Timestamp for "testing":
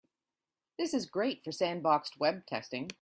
2.47-2.89